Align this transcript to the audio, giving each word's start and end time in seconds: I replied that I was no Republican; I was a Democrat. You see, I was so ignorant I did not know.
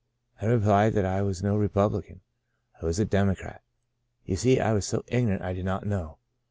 I 0.41 0.47
replied 0.47 0.93
that 0.93 1.05
I 1.05 1.21
was 1.21 1.43
no 1.43 1.55
Republican; 1.55 2.21
I 2.81 2.85
was 2.87 2.97
a 2.97 3.05
Democrat. 3.05 3.61
You 4.25 4.35
see, 4.35 4.59
I 4.59 4.73
was 4.73 4.83
so 4.87 5.03
ignorant 5.09 5.43
I 5.43 5.53
did 5.53 5.65
not 5.65 5.85
know. 5.85 6.17